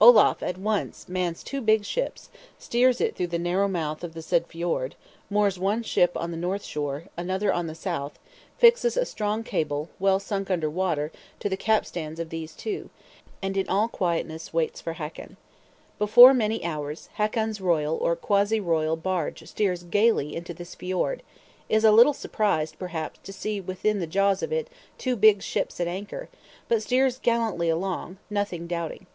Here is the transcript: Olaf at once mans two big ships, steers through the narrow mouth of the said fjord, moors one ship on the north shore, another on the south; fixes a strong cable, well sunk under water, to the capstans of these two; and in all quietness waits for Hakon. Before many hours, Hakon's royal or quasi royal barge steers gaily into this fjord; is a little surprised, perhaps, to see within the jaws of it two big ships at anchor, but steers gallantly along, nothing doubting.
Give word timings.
Olaf 0.00 0.42
at 0.42 0.58
once 0.58 1.08
mans 1.08 1.42
two 1.42 1.60
big 1.60 1.84
ships, 1.84 2.28
steers 2.58 2.98
through 2.98 3.26
the 3.26 3.38
narrow 3.38 3.66
mouth 3.66 4.04
of 4.04 4.12
the 4.12 4.22
said 4.22 4.46
fjord, 4.46 4.94
moors 5.30 5.58
one 5.58 5.82
ship 5.82 6.12
on 6.14 6.30
the 6.30 6.36
north 6.36 6.62
shore, 6.62 7.04
another 7.16 7.52
on 7.52 7.66
the 7.66 7.74
south; 7.74 8.18
fixes 8.56 8.96
a 8.96 9.04
strong 9.06 9.42
cable, 9.42 9.88
well 9.98 10.20
sunk 10.20 10.50
under 10.50 10.68
water, 10.70 11.10
to 11.40 11.48
the 11.48 11.56
capstans 11.56 12.20
of 12.20 12.28
these 12.28 12.52
two; 12.54 12.90
and 13.42 13.56
in 13.56 13.66
all 13.68 13.88
quietness 13.88 14.52
waits 14.52 14.80
for 14.80 14.92
Hakon. 14.92 15.38
Before 15.98 16.34
many 16.34 16.62
hours, 16.64 17.08
Hakon's 17.14 17.60
royal 17.60 17.96
or 17.96 18.14
quasi 18.14 18.60
royal 18.60 18.96
barge 18.96 19.42
steers 19.48 19.82
gaily 19.84 20.36
into 20.36 20.54
this 20.54 20.74
fjord; 20.74 21.22
is 21.68 21.82
a 21.82 21.90
little 21.92 22.12
surprised, 22.14 22.78
perhaps, 22.78 23.18
to 23.24 23.32
see 23.32 23.58
within 23.60 24.00
the 24.00 24.06
jaws 24.06 24.42
of 24.42 24.52
it 24.52 24.68
two 24.98 25.16
big 25.16 25.42
ships 25.42 25.80
at 25.80 25.88
anchor, 25.88 26.28
but 26.68 26.82
steers 26.82 27.18
gallantly 27.18 27.70
along, 27.70 28.18
nothing 28.30 28.66
doubting. 28.66 29.06